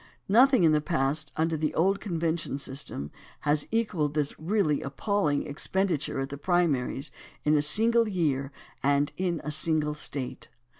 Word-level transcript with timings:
Nothing 0.27 0.63
in 0.63 0.71
the 0.71 0.81
past 0.81 1.31
imder 1.37 1.59
the 1.59 1.75
old 1.75 1.99
convention 2.01 2.57
system 2.57 3.11
has 3.41 3.67
equalled 3.69 4.15
this 4.15 4.33
really 4.39 4.81
appalling 4.81 5.45
expenditure 5.45 6.19
at 6.19 6.29
the 6.29 6.39
primaries 6.39 7.11
in 7.45 7.55
a 7.55 7.61
single 7.61 8.09
year 8.09 8.51
and 8.81 9.11
in 9.15 9.41
a 9.43 9.51
single 9.51 9.93
State. 9.93 10.47